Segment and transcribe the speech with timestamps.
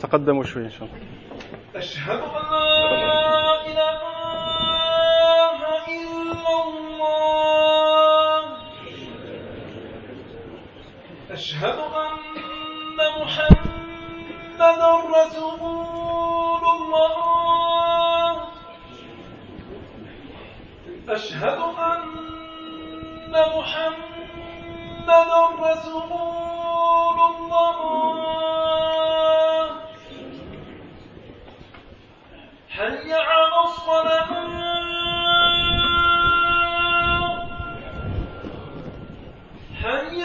[0.00, 0.98] تقدموا شوي إن شاء الله.
[1.76, 4.00] أشهد أن لا إله
[5.88, 7.28] إلا الله.
[11.30, 12.18] أشهد أن
[13.20, 18.32] محمدا رسول الله.
[21.08, 28.57] أشهد أن محمدا رسول الله.
[32.78, 34.28] حي على الصلاة
[39.82, 40.24] حي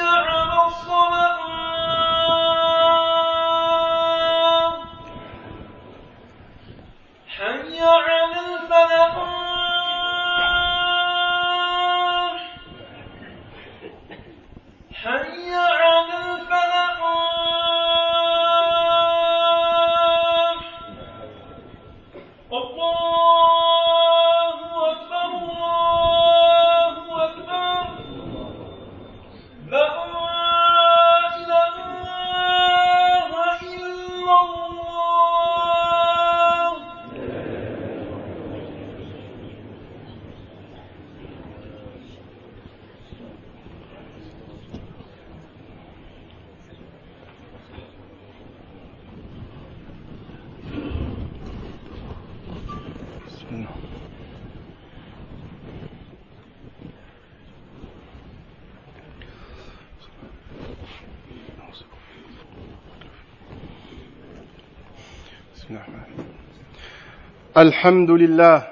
[67.63, 68.67] الحمد لله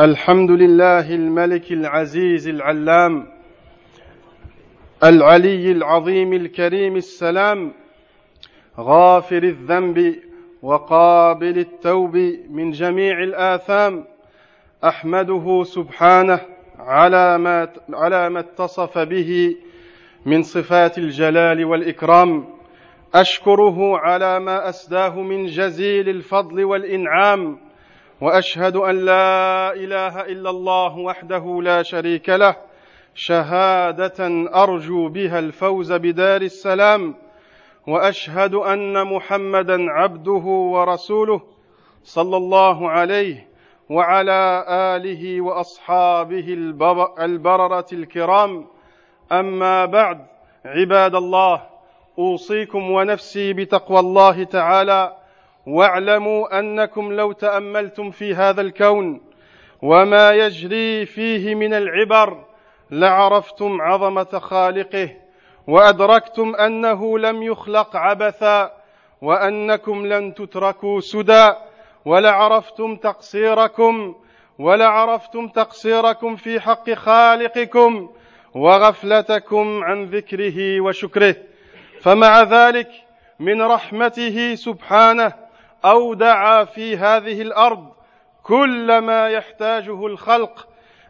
[0.00, 3.26] الحمد لله الملك العزيز العلام.
[5.04, 7.72] العلي العظيم الكريم السلام.
[8.78, 10.14] غافر الذنب
[10.62, 12.16] وقابل التوب
[12.50, 14.04] من جميع الآثام.
[14.84, 16.40] أحمده سبحانه
[16.78, 19.56] على ما على ما اتصف به
[20.26, 22.44] من صفات الجلال والإكرام.
[23.14, 27.67] أشكره على ما أسداه من جزيل الفضل والإنعام.
[28.20, 32.56] وأشهد أن لا إله إلا الله وحده لا شريك له
[33.14, 34.26] شهادة
[34.62, 37.14] أرجو بها الفوز بدار السلام
[37.86, 41.40] وأشهد أن محمدا عبده ورسوله
[42.04, 43.48] صلى الله عليه
[43.90, 48.66] وعلى آله وأصحابه البر- البررة الكرام.
[49.32, 50.26] أما بعد
[50.64, 51.62] عباد الله
[52.18, 55.12] أوصيكم ونفسي بتقوى الله تعالى
[55.68, 59.20] واعلموا أنكم لو تأملتم في هذا الكون
[59.82, 62.44] وما يجري فيه من العبر
[62.90, 65.10] لعرفتم عظمة خالقه
[65.66, 68.72] وأدركتم أنه لم يخلق عبثا
[69.22, 71.48] وأنكم لن تتركوا سدى
[72.04, 74.14] ولعرفتم تقصيركم
[74.58, 78.10] ولعرفتم تقصيركم في حق خالقكم
[78.54, 81.36] وغفلتكم عن ذكره وشكره
[82.00, 82.88] فمع ذلك
[83.40, 85.47] من رحمته سبحانه
[85.84, 87.92] أودع في هذه الأرض
[88.42, 90.68] كل ما يحتاجه الخلق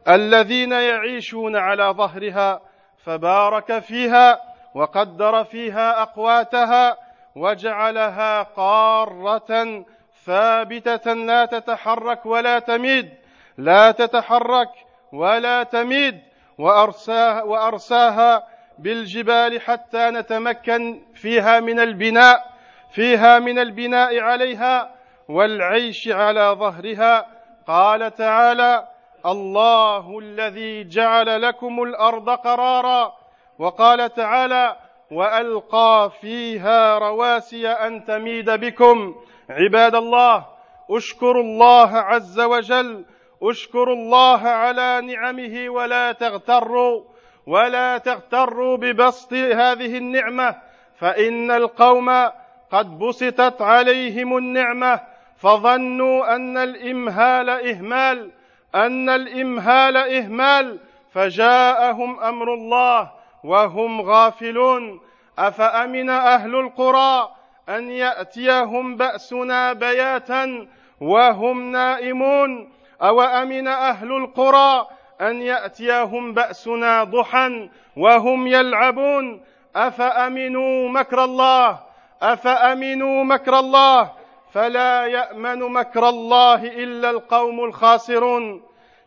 [0.09, 2.61] الذين يعيشون على ظهرها
[3.05, 4.41] فبارك فيها
[4.75, 6.97] وقدر فيها أقواتها
[7.37, 9.85] وجعلها قارة
[10.25, 13.15] ثابتة لا تتحرك ولا تميد
[13.59, 14.71] لا تتحرك
[15.13, 16.21] ولا تميد
[16.59, 18.47] وأرساها, وأرساها
[18.79, 22.58] بالجبال حتى نتمكن فيها من البناء.
[22.91, 24.91] فيها من البناء عليها
[25.29, 27.27] والعيش على ظهرها.
[27.67, 28.89] قال تعالى
[29.27, 33.13] الله الذي جعل لكم الأرض قرارا.
[33.59, 34.77] وقال تعالى
[35.11, 39.15] وألقى فيها رواسي أن تميد بكم.
[39.51, 40.47] عباد الله
[40.91, 43.05] اشكروا الله عز وجل
[43.43, 47.05] اشكروا الله على نعمه ولا تغتروا
[47.47, 50.57] ولا تغتروا ببسط هذه النعمة.
[50.99, 52.29] فإن القوم
[52.73, 55.01] قد بسطت عليهم النعمة
[55.37, 58.31] فظنوا أن الإمهال إهمال
[58.75, 60.79] أن الإمهال إهمال
[61.13, 63.11] فجاءهم أمر الله
[63.45, 65.01] وهم غافلون.
[65.39, 67.29] أفأمن أهل القرى
[67.69, 70.67] أن يأتيهم بأسنا بياتا
[71.01, 72.73] وهم نائمون؟
[73.03, 74.87] أو امن أهل القرى
[75.21, 79.41] أن يأتيهم بأسنا ضحى وهم يلعبون؟
[79.77, 81.88] أفأمنوا مكر الله
[82.22, 84.12] افامنوا مكر الله
[84.54, 88.62] فلا يامن مكر الله الا القوم الخاسرون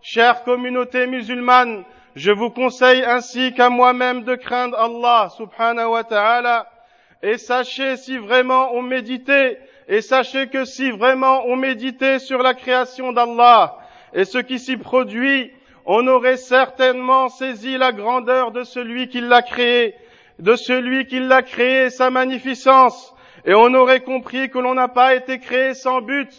[0.06, 6.70] chère communauté musulmane, je vous conseille ainsi qu'à moi-même de craindre Allah subhanahu wa ta'ala.
[7.22, 9.58] Et sachez si vraiment on méditait,
[9.88, 13.78] et sachez que si vraiment on méditait sur la création d'Allah
[14.14, 15.50] et ce qui s'y produit,
[15.86, 19.94] on aurait certainement saisi la grandeur de celui qui l'a créé,
[20.41, 23.13] de celui qui l'a créé, sa magnificence,
[23.45, 26.29] et on aurait compris que l'on n'a pas été créé sans but,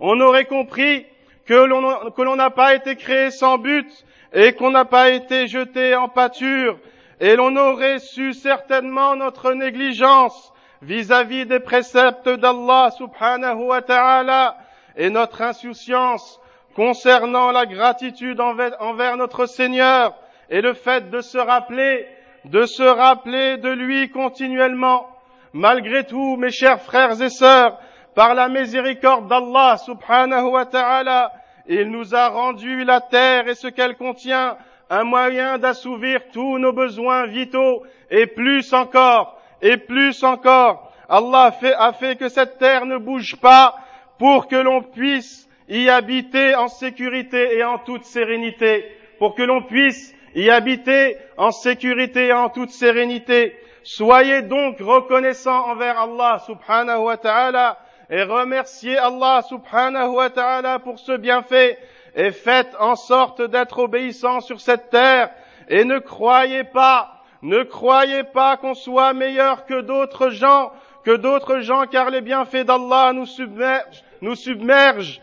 [0.00, 1.06] on aurait compris
[1.46, 3.88] que l'on n'a pas été créé sans but
[4.32, 6.78] et qu'on n'a pas été jeté en pâture,
[7.20, 14.56] et l'on aurait su certainement notre négligence vis-à-vis des préceptes d'Allah subhanahu wa ta'ala
[14.96, 16.40] et notre insouciance
[16.74, 20.14] concernant la gratitude envers, notre Seigneur
[20.50, 22.06] et le fait de se rappeler,
[22.44, 25.06] de se rappeler de lui continuellement.
[25.52, 27.78] Malgré tout, mes chers frères et sœurs,
[28.14, 31.32] par la miséricorde d'Allah subhanahu wa ta'ala,
[31.68, 34.56] il nous a rendu la terre et ce qu'elle contient
[34.90, 40.92] un moyen d'assouvir tous nos besoins vitaux et plus encore, et plus encore.
[41.08, 43.76] Allah a fait que cette terre ne bouge pas
[44.18, 48.84] pour que l'on puisse y habiter en sécurité et en toute sérénité,
[49.18, 53.56] pour que l'on puisse y habiter en sécurité et en toute sérénité.
[53.82, 57.78] Soyez donc reconnaissants envers Allah subhanahu wa ta'ala
[58.10, 61.78] et remerciez Allah subhanahu wa ta'ala pour ce bienfait
[62.14, 65.30] et faites en sorte d'être obéissants sur cette terre
[65.68, 70.72] et ne croyez pas, ne croyez pas qu'on soit meilleur que d'autres gens,
[71.04, 75.20] que d'autres gens car les bienfaits d'Allah nous submergent, nous submergent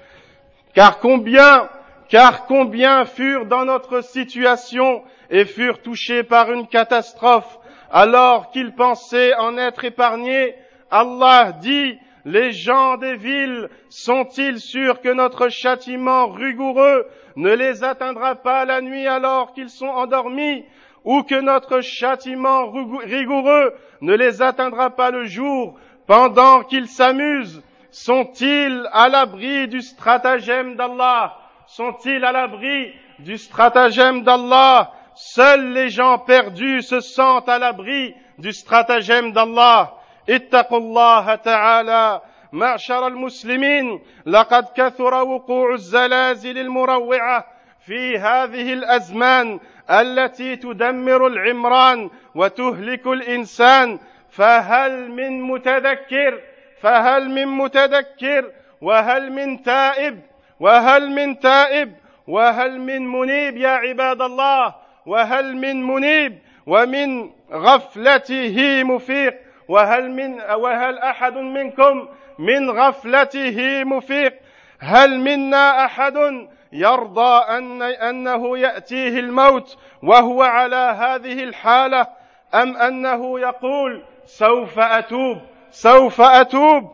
[0.74, 1.70] car combien,
[2.10, 7.60] car combien furent dans notre situation et furent touchés par une catastrophe
[7.92, 10.56] alors qu'ils pensaient en être épargnés.
[10.92, 18.36] Allah dit, les gens des villes sont-ils sûrs que notre châtiment rigoureux ne les atteindra
[18.36, 20.66] pas la nuit alors qu'ils sont endormis,
[21.06, 22.72] ou que notre châtiment
[23.06, 27.64] rigoureux ne les atteindra pas le jour pendant qu'ils s'amusent?
[27.92, 31.36] Sont-ils à l'abri du stratagème d'Allah?
[31.70, 34.92] Sont-ils à l'abri du stratagème d'Allah?
[35.14, 39.94] Seuls les gens perdus se sentent à l'abri du stratagème d'Allah.
[40.30, 42.22] اتقوا الله تعالى
[42.54, 47.46] معشر المسلمين لقد كثر وقوع الزلازل المروعه
[47.86, 54.00] في هذه الازمان التي تدمر العمران وتهلك الانسان
[54.30, 56.42] فهل من متذكر
[56.82, 58.52] فهل من متذكر
[58.82, 60.29] وهل من تائب
[60.60, 61.94] وهل من تائب؟
[62.28, 64.76] وهل من منيب يا عباد الله؟
[65.06, 69.34] وهل من منيب ومن غفلته مفيق؟
[69.68, 72.08] وهل من وهل أحد منكم
[72.40, 74.34] من غفلته مفيق؟
[74.80, 82.08] هل منا أحد يرضى أن أنه يأتيه الموت وهو على هذه الحالة؟
[82.54, 85.38] أم أنه يقول سوف أتوب
[85.72, 86.92] سوف أتوب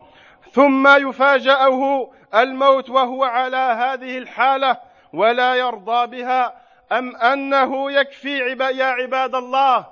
[0.52, 4.76] ثم يفاجأه الموت وهو على هذه الحالة
[5.12, 6.52] ولا يرضى بها
[6.92, 9.86] أم أنه يكفي يا عباد الله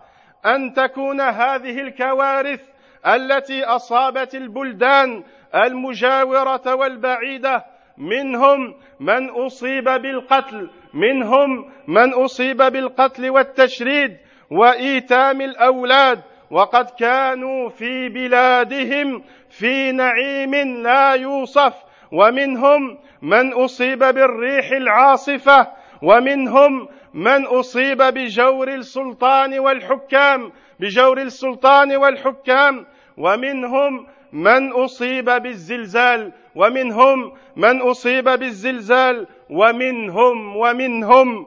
[0.47, 2.61] أن تكون هذه الكوارث
[3.07, 5.25] التي أصابت البلدان
[5.55, 7.65] المجاورة والبعيدة
[7.99, 14.17] منهم من أصيب بالقتل منهم من أصيب بالقتل والتشريد
[14.51, 16.21] وإيتام الأولاد
[16.51, 21.75] وقد كانوا في بلادهم في نعيم لا يوصف
[22.13, 25.69] ومنهم من أصيب بالريح العاصفة
[26.03, 32.87] ومنهم من أصيب بجور السلطان والحكام بجور السلطان والحكام
[33.19, 41.47] ومنهم من أصيب بالزلزال ومنهم من أصيب بالزلزال ومنهم ومنهم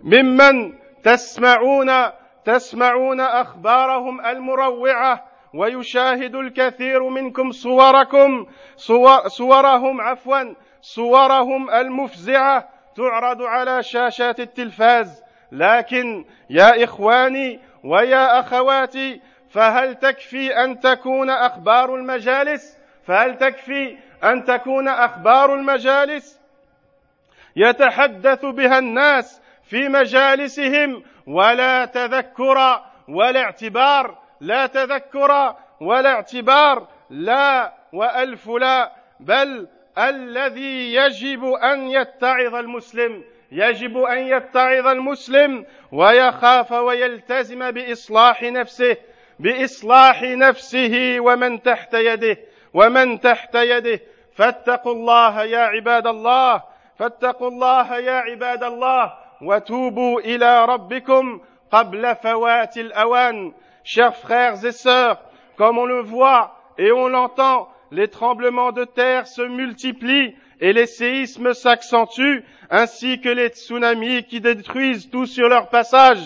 [0.00, 0.72] ممن
[1.04, 1.90] تسمعون
[2.44, 14.40] تسمعون أخبارهم المروعة ويشاهد الكثير منكم صوركم صور صورهم عفوا صورهم المفزعة تعرض على شاشات
[14.40, 15.22] التلفاز.
[15.52, 24.88] لكن يا إخواني ويا أخواتي فهل تكفي أن تكون أخبار المجالس؟ فهل تكفي أن تكون
[24.88, 26.40] أخبار المجالس؟
[27.56, 38.48] يتحدث بها الناس في مجالسهم ولا تذكر ولا اعتبار لا تذكر ولا اعتبار لا وألف
[38.48, 48.96] لا بل الذي يجب أن يتعظ المسلم يجب أن يتعظ المسلم ويخاف ويلتزم بإصلاح نفسه
[49.38, 52.36] بإصلاح نفسه ومن تحت يده
[52.74, 54.00] ومن تحت يده.
[54.34, 56.62] فاتقوا الله يا عباد الله
[56.98, 59.12] فاتقوا الله يا عباد الله
[59.42, 61.40] وتوبوا إلى ربكم
[61.70, 63.52] قبل فوات الأوان.
[63.88, 65.20] Chers frères et sœurs,
[65.56, 70.86] comme on le voit et on l'entend, les tremblements de terre se multiplient et les
[70.86, 76.18] séismes s'accentuent, ainsi que les tsunamis qui détruisent tout sur leur passage,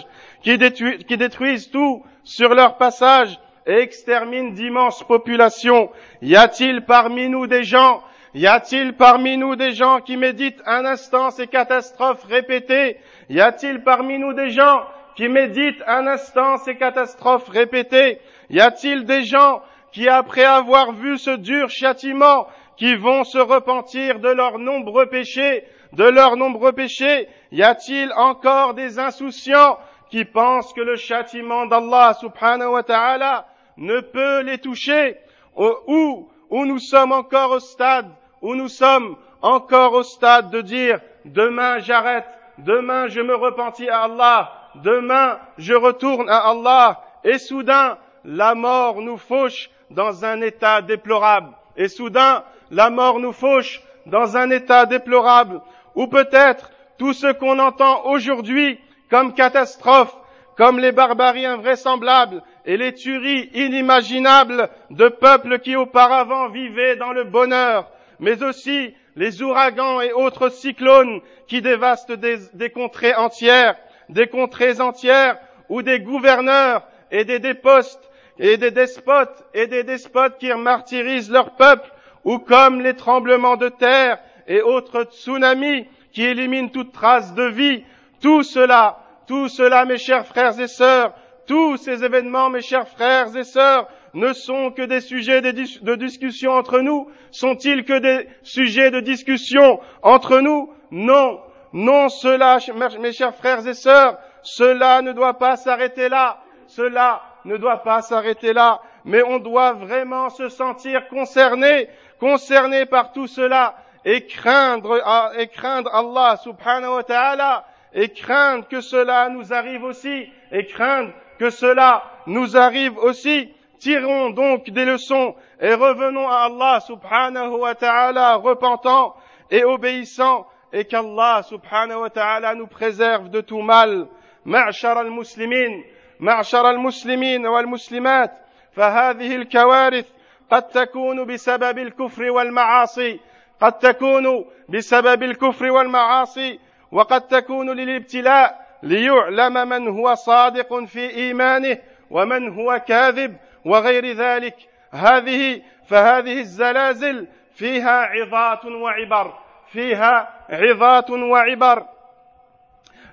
[0.43, 5.91] qui, détruisent tout sur leur passage et exterminent d'immenses populations.
[6.23, 8.03] Y a-t-il parmi nous des gens
[8.33, 12.97] y a-t-il parmi nous des gens qui méditent un instant ces catastrophes répétées
[13.29, 14.85] Y a-t-il parmi nous des gens
[15.21, 18.21] qui méditent un instant ces catastrophes répétées.
[18.49, 19.61] Y a-t-il des gens
[19.93, 22.49] qui, après avoir vu ce dur châtiment,
[22.79, 27.29] qui vont se repentir de leurs nombreux péchés, de leurs nombreux péchés?
[27.53, 33.47] Y a-t-il encore des insouciants qui pensent que le châtiment d'Allah subhanahu wa ta'ala
[33.77, 35.19] ne peut les toucher?
[35.55, 38.09] Ou, où nous sommes encore au stade
[38.41, 42.25] où nous sommes encore au stade de dire demain j'arrête,
[42.57, 49.01] demain je me repentis à Allah, demain je retourne à Allah, et soudain la mort
[49.01, 54.87] nous fauche dans un état déplorable, et soudain la mort nous fauche dans un état
[54.87, 55.61] déplorable,
[55.95, 58.79] ou peut-être tout ce qu'on entend aujourd'hui
[59.11, 60.15] comme catastrophe,
[60.57, 67.25] comme les barbaries invraisemblables et les tueries inimaginables de peuples qui auparavant vivaient dans le
[67.25, 73.77] bonheur, mais aussi les ouragans et autres cyclones qui dévastent des, contrées entières,
[74.11, 75.39] des contrées entières
[75.69, 81.57] où des gouverneurs et des dépostes et des despotes et des despotes qui martyrisent leur
[81.57, 81.91] peuple,
[82.25, 87.85] ou comme les tremblements de terre et autres tsunamis qui éliminent toute trace de vie,
[88.21, 91.15] tout cela, tout cela, mes chers frères et sœurs,
[91.47, 96.53] tous ces événements, mes chers frères et sœurs, ne sont que des sujets de discussion
[96.53, 97.09] entre nous.
[97.31, 100.73] Sont-ils que des sujets de discussion entre nous?
[100.91, 101.41] Non,
[101.73, 102.59] non, cela,
[102.99, 106.39] mes chers frères et sœurs, cela ne doit pas s'arrêter là.
[106.67, 108.81] Cela ne doit pas s'arrêter là.
[109.05, 115.01] Mais on doit vraiment se sentir concerné, concerné par tout cela et craindre,
[115.39, 121.13] et craindre Allah subhanahu wa ta'ala et craindre que cela nous arrive aussi et craindre
[121.39, 123.53] que cela nous arrive aussi.
[123.79, 129.15] Tirons donc des leçons et revenons à Allah subhanahu wa ta'ala repentant
[129.51, 134.09] et obéissant et qu'Allah subhanahu wa ta'ala nous préserve de tout mal.
[134.47, 135.85] معشر المسلمين
[136.21, 138.31] معشر المسلمين والمسلمات
[138.73, 140.07] فهذه الكوارث
[140.51, 143.21] قد تكون بسبب الكفر والمعاصي.
[143.61, 146.59] قد تكون بسبب الكفر والمعاصي.
[146.93, 151.79] وقد تكون للابتلاء ليعلم من هو صادق في إيمانه
[152.11, 154.57] ومن هو كاذب وغير ذلك.
[154.91, 159.35] هذه فهذه الزلازل فيها عظات وعبر.
[159.73, 161.87] فيها عظات وعبر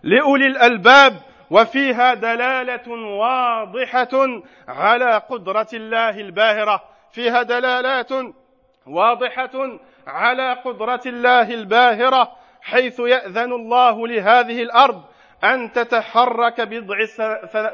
[0.03, 1.13] لأولي الألباب
[1.49, 6.83] وفيها دلالة واضحة على قدرة الله الباهرة.
[7.11, 8.11] فيها دلالات
[8.87, 15.03] واضحة على قدرة الله الباهرة حيث يأذن الله لهذه الأرض
[15.43, 17.05] أن تتحرك بضع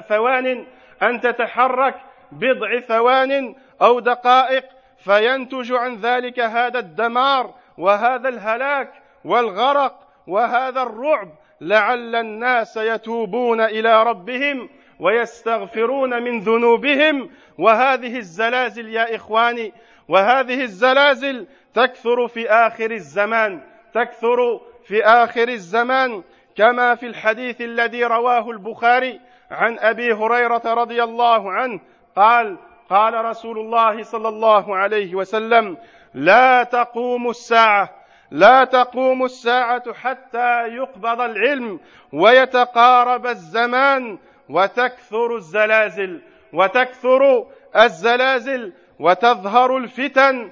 [0.09, 0.65] ثوان
[1.03, 1.95] أن تتحرك
[2.31, 4.65] بضع ثوان أو دقائق
[5.03, 9.02] فينتج عن ذلك هذا الدمار وهذا الهلاك.
[9.25, 11.29] والغرق وهذا الرعب
[11.61, 17.29] لعل الناس يتوبون إلى ربهم ويستغفرون من ذنوبهم.
[17.57, 19.73] وهذه الزلازل يا إخواني
[20.07, 23.61] وهذه الزلازل تكثر في آخر الزمان
[23.93, 26.23] تكثر في آخر الزمان
[26.55, 29.19] كما في الحديث الذي رواه البخاري
[29.51, 31.79] عن أبي هريرة رضي الله عنه
[32.15, 32.57] قال
[32.89, 35.77] قال رسول الله صلى الله عليه وسلم
[36.13, 37.89] لا تقوم الساعة
[38.33, 41.79] لا تقوم الساعة حتى يقبض العلم
[42.13, 44.17] ويتقارب الزمان
[44.49, 46.21] وتكثر الزلازل
[46.53, 50.51] وتكثر الزلازل وتظهر الفتن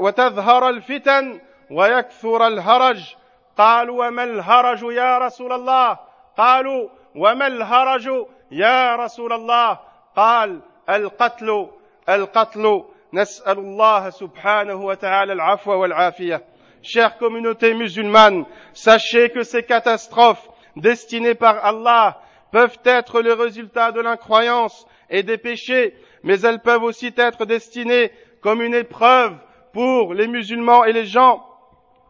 [0.00, 3.14] وتظهر الفتن ويكثر الهرج.
[3.58, 5.98] قالوا وما الهرج يا رسول الله؟
[6.36, 8.08] قالوا وما الهرج
[8.50, 9.78] يا رسول الله؟
[10.16, 11.68] قال القتل
[12.08, 12.84] القتل.
[13.12, 16.49] نسأل الله سبحانه وتعالى العفو والعافية.
[16.82, 22.22] Chère communauté musulmane, sachez que ces catastrophes destinées par Allah
[22.52, 28.10] peuvent être le résultat de l'incroyance et des péchés, mais elles peuvent aussi être destinées
[28.40, 29.36] comme une épreuve
[29.72, 31.46] pour les musulmans et les gens,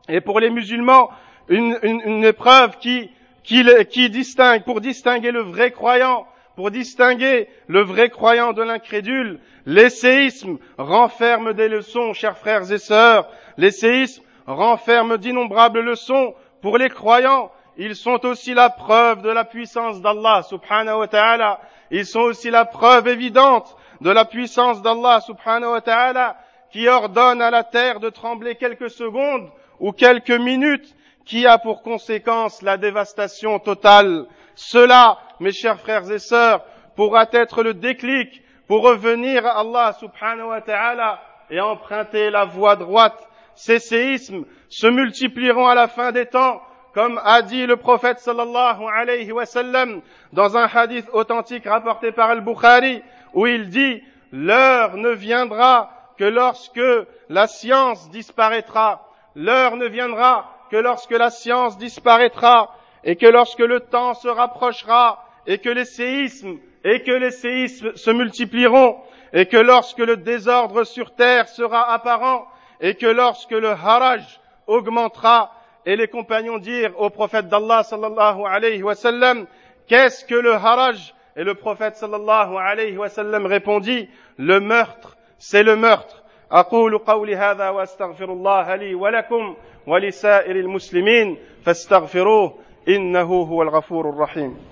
[0.08, 1.10] et pour les musulmans,
[1.48, 3.10] une, épreuve qui,
[3.42, 9.38] qui, qui distingue, pour distinguer le vrai croyant pour distinguer le vrai croyant de l'incrédule,
[9.64, 13.30] les séismes renferment des leçons, chers frères et sœurs.
[13.56, 14.22] Les séismes
[14.54, 20.42] renferment d'innombrables leçons pour les croyants, ils sont aussi la preuve de la puissance d'Allah
[20.42, 21.60] subhanahu wa ta'ala.
[21.90, 26.36] Ils sont aussi la preuve évidente de la puissance d'Allah subhanahu wa ta'ala
[26.70, 31.82] qui ordonne à la terre de trembler quelques secondes ou quelques minutes qui a pour
[31.82, 34.26] conséquence la dévastation totale.
[34.54, 36.64] Cela, mes chers frères et sœurs,
[36.96, 42.76] pourra être le déclic pour revenir à Allah subhanahu wa ta'ala et emprunter la voie
[42.76, 43.28] droite.
[43.54, 46.62] Ces séismes se multiplieront à la fin des temps,
[46.94, 50.00] comme a dit le prophète sallallahu alayhi wa sallam
[50.32, 53.02] dans un hadith authentique rapporté par Al-Bukhari,
[53.34, 54.02] où il dit,
[54.32, 56.80] l'heure ne viendra que lorsque
[57.28, 59.06] la science disparaîtra.
[59.34, 65.24] L'heure ne viendra que lorsque la science disparaîtra et que lorsque le temps se rapprochera
[65.46, 69.00] et que les séismes et que les séismes se multiplieront
[69.32, 72.46] et que lorsque le désordre sur terre sera apparent
[72.81, 74.21] et que lorsque le haraj
[74.67, 75.51] augmentera
[75.85, 79.45] et les compagnons dirent au prophète d'Allah sallallahu alayhi wa sallam
[79.87, 85.63] qu'est-ce que le haraj et le prophète sallallahu alayhi wa sallam répondit le meurtre c'est
[85.63, 86.21] le meurtre
[86.51, 89.55] أقول قولي هذا وأستغفر الله لي ولكم
[89.87, 92.57] ولسائر المسلمين فاستغفروه
[92.87, 94.68] إنه هو الغفور الرحيم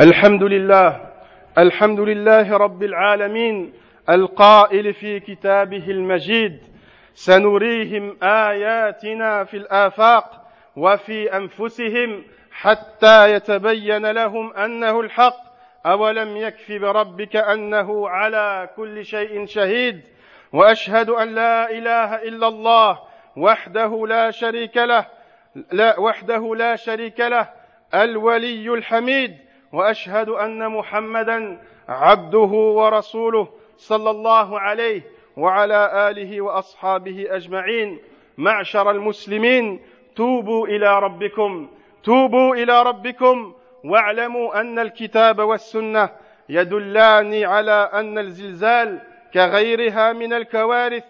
[0.00, 1.00] الحمد لله
[1.58, 3.72] الحمد لله رب العالمين
[4.08, 6.58] القائل في كتابه المجيد
[7.14, 15.36] سنريهم آياتنا في الآفاق وفي أنفسهم حتى يتبين لهم أنه الحق.
[15.86, 20.00] أولم يكف بربك أنه على كل شيء شهيد؟
[20.52, 22.98] وأشهد أن لا إله إلا الله
[23.36, 25.06] وحده لا شريك له
[25.72, 27.48] لا وحده لا شريك له
[27.94, 29.47] الولي الحميد.
[29.72, 35.02] وأشهد أن محمدا عبده ورسوله صلى الله عليه
[35.36, 37.98] وعلى آله وأصحابه أجمعين.
[38.38, 39.80] معشر المسلمين
[40.16, 41.68] توبوا إلى ربكم
[42.04, 43.52] توبوا إلى ربكم
[43.84, 46.08] واعلموا أن الكتاب والسنة
[46.48, 49.00] يدلان على أن الزلزال
[49.34, 51.04] كغيرها من الكوارث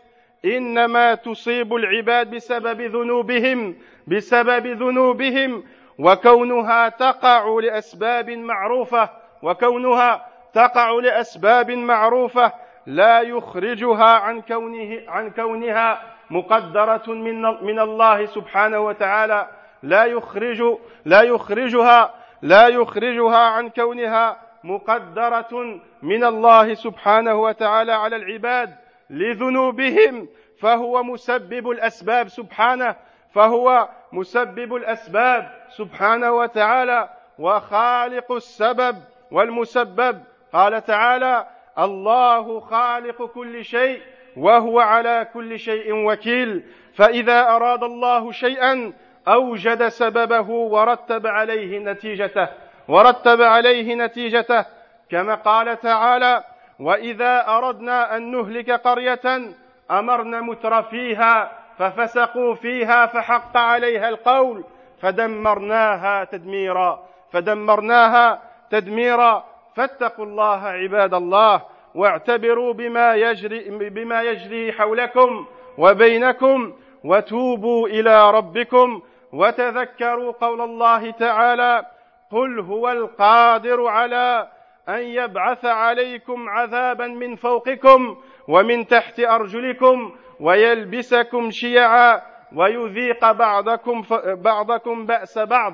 [0.45, 5.65] إنما تصيب العباد بسبب ذنوبهم بسبب ذنوبهم
[5.99, 9.11] وكونها تقع لأسباب معروفة
[9.43, 12.53] وكونها تقع لأسباب معروفة
[12.87, 19.49] لا يخرجها عن كونه عن كونها مقدرة من من الله سبحانه وتعالى.
[19.83, 20.63] لا يخرج
[21.05, 28.75] لا يخرجها لا يخرجها عن كونها مقدرة من الله سبحانه وتعالى على العباد
[29.11, 30.29] لذنوبهم
[30.61, 32.97] فهو مسبب الأسباب سبحانه.
[33.35, 38.97] فهو مسبب الأسباب سبحانه وتعالى وخالق السبب
[39.31, 40.23] والمسبب.
[40.53, 41.47] قال تعالى
[41.79, 44.03] الله خالق كل شيء
[44.37, 46.65] وهو على كل شيء وكيل.
[46.95, 48.93] فإذا أراد الله شيئا
[49.29, 52.49] أوجد سببه ورتب عليه نتيجته
[52.89, 54.65] ورتب عليه نتيجته.
[55.11, 56.45] كما قال تعالى
[56.81, 59.53] وإذا أردنا أن نهلك قرية
[59.91, 61.58] أمرنا متر فيها.
[61.79, 64.65] ففسقوا فيها فحق عليها القول
[65.01, 69.45] فدمرناها تدميرا فدمرناها تدميرا.
[69.77, 71.63] فاتقوا الله عباد الله
[71.95, 75.47] واعتبروا بما يجري بما يجري حولكم
[75.79, 76.73] وبينكم
[77.05, 81.87] وتوبوا إلى ربكم وتذكروا قول الله تعالى
[82.31, 84.49] قل هو القادر على
[84.89, 88.17] أن يبعث عليكم عذابا من فوقكم
[88.49, 92.22] ومن تحت أرجلكم ويلبسكم شيعا
[92.56, 95.74] ويذيق بعضكم بعضكم باس بعض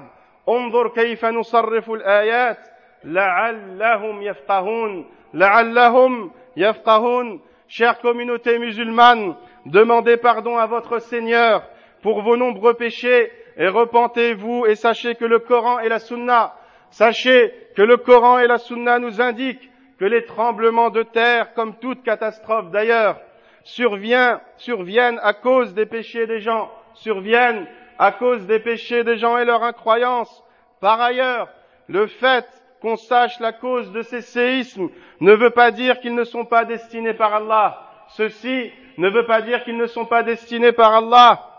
[0.50, 2.68] انظر كيف نصرف الايات
[3.04, 11.64] لعلهم يفقهون لعلهم يفقهون chère communauté musulmane demandez pardon à votre Seigneur
[12.02, 16.54] pour vos nombreux péchés et repentez-vous et sachez que le Coran et la Sunna
[16.90, 21.76] sachez que le Coran et la Sunna nous indiquent que les tremblements de terre comme
[21.76, 23.18] toute catastrophe d'ailleurs
[23.65, 27.67] surviennent, surviennent à cause des péchés des gens surviennent
[27.99, 30.45] à cause des péchés des gens et leur incroyance
[30.81, 31.49] par ailleurs
[31.89, 32.47] le fait
[32.81, 34.89] qu'on sache la cause de ces séismes
[35.21, 37.81] ne veut pas dire qu'ils ne sont pas destinés par Allah.
[38.09, 41.51] Ceci ne veut pas dire qu'ils ne sont pas destinés par Allah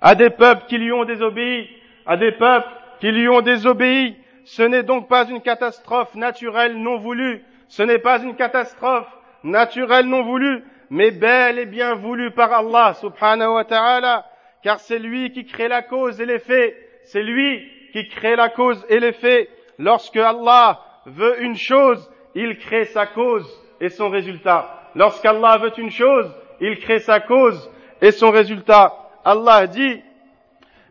[0.00, 1.68] à des peuples qui lui ont désobéi,
[2.06, 2.68] à des peuples
[3.00, 4.16] qui lui ont désobéi.
[4.44, 9.06] Ce n'est donc pas une catastrophe naturelle non voulue, ce n'est pas une catastrophe
[9.44, 14.26] naturelle non voulue, mais bel et bien voulue par Allah subhanahu wa ta'ala,
[14.62, 16.76] car c'est lui qui crée la cause et l'effet.
[17.04, 19.48] C'est lui qui crée la cause et l'effet.
[19.78, 23.48] Lorsque Allah veut une chose, il crée sa cause
[23.80, 24.90] et son résultat.
[24.94, 27.70] Lorsqu'Allah veut une chose, il crée sa cause
[28.02, 28.94] et son résultat.
[29.24, 29.98] Allah dit,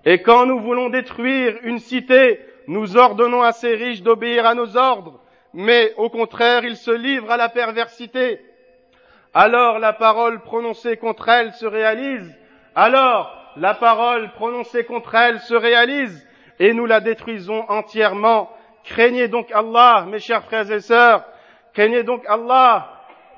[0.04, 4.78] et quand nous voulons détruire une cité, nous ordonnons à ces riches d'obéir à nos
[4.78, 5.20] ordres,
[5.54, 8.40] mais au contraire, ils se livrent à la perversité.
[9.34, 12.38] Alors la parole prononcée contre elle se réalise,
[12.76, 16.28] alors la parole prononcée contre elle se réalise,
[16.60, 18.52] et nous la détruisons entièrement.
[18.84, 21.24] Craignez donc Allah, mes chers frères et sœurs,
[21.74, 22.90] craignez donc Allah,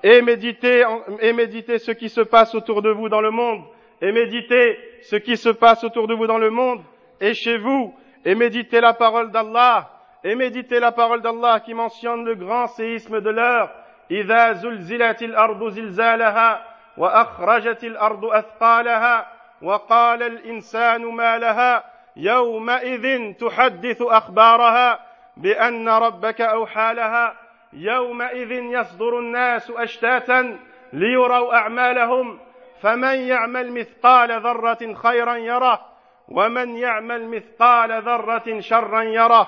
[0.02, 0.84] et méditez,
[1.20, 3.64] et méditez ce qui se passe autour de vous dans le monde,
[4.02, 6.82] et méditez ce qui se passe autour de vous dans le monde.
[7.22, 7.94] Et chez vous,
[8.26, 9.92] et méditez la parole d'Allah,
[10.24, 13.70] et méditez la parole d'Allah qui mentionne le grand séisme de l'heure.
[14.14, 16.66] إذا زلزلت الأرض زلزالها
[16.98, 19.28] وأخرجت الأرض أثقالها
[19.62, 21.84] وقال الإنسان ما لها
[22.16, 25.00] يومئذ تحدث أخبارها
[25.38, 27.36] بأن ربك أوحى لها
[27.74, 30.60] يومئذ يصدر الناس أشتاتا
[30.94, 32.40] ليروا أعمالهم
[32.82, 35.86] فمن يعمل مثقال ذرة خيرا يره
[36.28, 39.48] ومن يعمل مثقال ذرة شرا يره.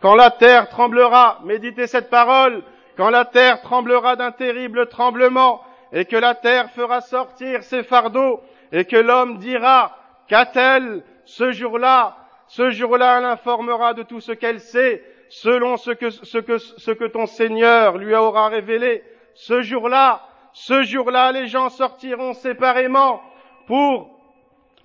[0.00, 2.62] Quand la terre tremblera, méditez cette parole,
[2.98, 8.42] quand la terre tremblera d'un terrible tremblement, et que la terre fera sortir ses fardeaux,
[8.72, 12.16] et que l'homme dira, qu'a-t-elle ce jour-là?
[12.48, 18.16] Ce jour-là, elle informera de tout ce qu'elle sait, selon ce que, ton Seigneur lui
[18.16, 19.04] aura révélé.
[19.34, 23.22] Ce jour-là, ce jour-là, les gens sortiront séparément
[23.68, 24.10] pour,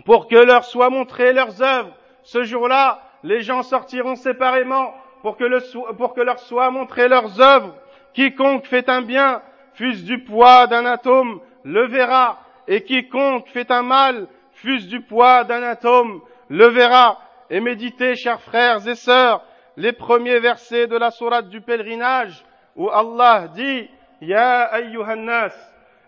[0.05, 1.89] pour que leur soient montrées leurs œuvres.
[2.21, 7.73] Ce jour-là, les gens sortiront séparément pour que, pour que leur soient montrées leurs œuvres.
[8.13, 9.41] Quiconque fait un bien,
[9.73, 15.43] fût-ce du poids d'un atome, le verra, et quiconque fait un mal, fût-ce du poids
[15.43, 17.19] d'un atome, le verra.
[17.49, 19.43] Et méditez, chers frères et sœurs,
[19.77, 22.43] les premiers versets de la sourate du pèlerinage,
[22.75, 23.89] où Allah dit,
[24.21, 25.53] Ya ayyuhannas,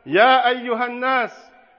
[0.06, 1.32] Ya ayyuhannas,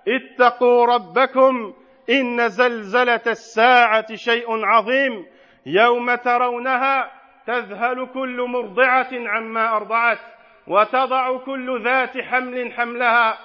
[0.06, 1.72] ittaqu rabbakum,
[2.08, 5.24] inna zalzalat as-sa'ati shay'un 'azim,
[5.64, 7.10] yawma tarawnaha
[7.47, 10.19] تذهل كل مرضعة عما أرضعت
[10.67, 13.37] وتضع كل ذات حمل حملها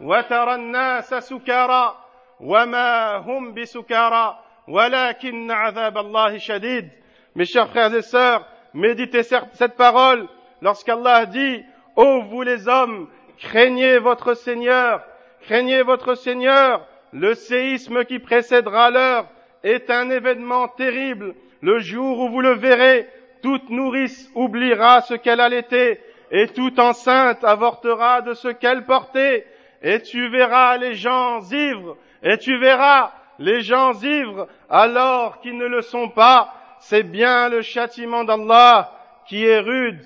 [0.00, 1.96] وترى الناس سكارى
[2.40, 6.88] وما هم بسكارى ولكن عذاب الله شديد
[7.36, 10.28] Mes chers frères et sœurs, méditez cette parole
[10.62, 11.64] lorsqu'Allah dit
[11.96, 15.02] Ô vous les hommes, craignez votre Seigneur,
[15.42, 19.26] craignez votre Seigneur, le séisme qui précédera l'heure
[19.64, 21.34] est un événement terrible.
[21.60, 23.08] Le jour où vous le verrez,
[23.42, 29.46] toute nourrice oubliera ce qu'elle allaitait, et toute enceinte avortera de ce qu'elle portait,
[29.82, 35.66] et tu verras les gens ivres, et tu verras les gens ivres alors qu'ils ne
[35.66, 36.52] le sont pas.
[36.78, 38.92] C'est bien le châtiment d'Allah
[39.26, 40.04] qui est rude.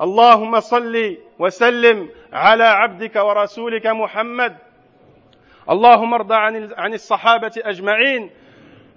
[0.00, 4.56] اللهم صل وسلم على عبدك ورسولك محمد
[5.70, 8.30] اللهم ارض عن عن الصحابه اجمعين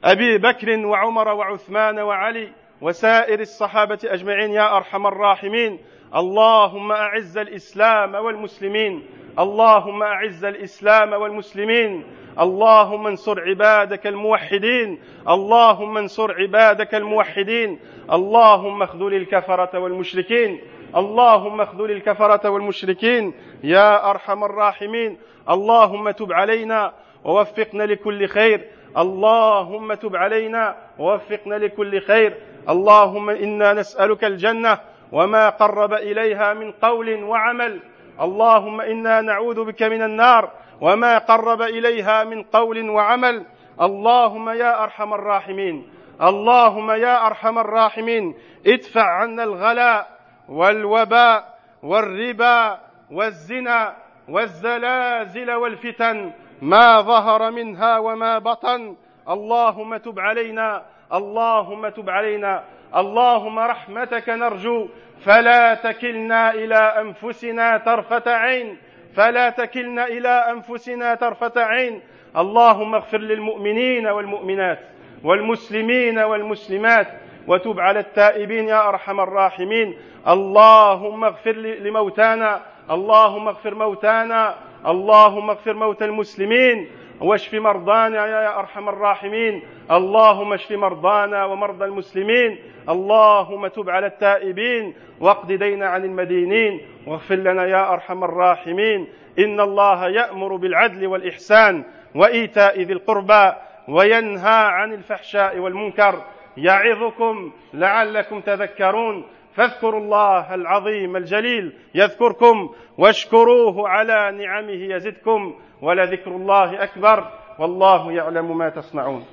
[0.03, 5.78] ابي بكر وعمر وعثمان وعلي وسائر الصحابة أجمعين يا أرحم الراحمين.
[6.16, 9.02] اللهم أعز الإسلام والمسلمين.
[9.38, 12.04] اللهم أعز الإسلام والمسلمين.
[12.40, 14.98] اللهم انصر عبادك الموحدين.
[15.28, 17.80] اللهم انصر عبادك الموحدين.
[18.12, 20.60] اللهم اخذل الكفرة والمشركين.
[20.96, 23.34] اللهم اخذل الكفرة والمشركين.
[23.64, 25.18] يا أرحم الراحمين.
[25.50, 26.92] اللهم تب علينا
[27.24, 28.75] ووفقنا لكل خير.
[28.98, 32.36] اللهم تب علينا ووفقنا لكل خير.
[32.68, 34.78] اللهم إنا نسألك الجنة
[35.12, 37.80] وما قرب إليها من قول وعمل.
[38.20, 43.44] اللهم إنا نعوذ بك من النار وما قرب إليها من قول وعمل.
[43.80, 45.88] اللهم يا أرحم الراحمين.
[46.22, 48.34] اللهم يا أرحم الراحمين.
[48.66, 50.08] ادفع عنا الغلاء
[50.48, 52.78] والوباء والربا
[53.10, 53.96] والزنا
[54.28, 56.32] والزلازل والفتن.
[56.62, 58.96] ما ظهر منها وما بطن.
[59.28, 62.64] اللهم تب علينا اللهم تب علينا
[62.96, 64.88] اللهم رحمتك نرجو.
[65.24, 68.78] فلا تكلنا إلى أنفسنا طرفة عين.
[69.16, 72.02] فلا تكلنا إلى أنفسنا طرفة عين.
[72.36, 74.78] اللهم اغفر للمؤمنين والمؤمنات
[75.24, 77.08] والمسلمين والمسلمات.
[77.46, 79.96] وتب على التائبين يا أرحم الراحمين.
[80.28, 84.54] اللهم اغفر لموتانا اللهم اغفر موتانا.
[84.86, 86.88] اللهم اغفر موتى المسلمين
[87.20, 89.62] واشف مرضانا يا أرحم الراحمين.
[89.90, 92.58] اللهم اشف مرضانا ومرضى المسلمين.
[92.88, 99.06] اللهم تب على التائبين واقض دينا عن المدينين واغفر لنا يا أرحم الراحمين.
[99.38, 101.84] إن الله يأمر بالعدل والإحسان
[102.14, 103.52] وإيتاء ذي القربى
[103.88, 106.22] وينهى عن الفحشاء والمنكر.
[106.56, 109.24] يعظكم لعلكم تذكرون.
[109.56, 118.68] فاذكروا الله العظيم الجليل يذكركم واشكروه على نعمه يزدكم ولذكر الله أكبر والله يعلم ما
[118.68, 119.24] تصنعون